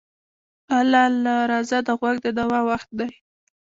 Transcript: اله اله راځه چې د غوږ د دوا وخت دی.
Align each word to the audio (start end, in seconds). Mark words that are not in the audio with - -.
اله 0.79 0.99
اله 1.11 1.35
راځه 1.51 1.77
چې 1.81 1.85
د 1.87 1.89
غوږ 1.99 2.17
د 2.25 2.27
دوا 2.37 2.59
وخت 2.69 2.89
دی. 2.99 3.09